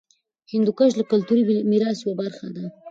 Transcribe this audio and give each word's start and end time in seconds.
هندوکش 0.53 0.91
د 0.95 1.01
کلتوري 1.11 1.43
میراث 1.69 1.97
یوه 2.03 2.15
برخه 2.21 2.47
ده. 2.55 2.65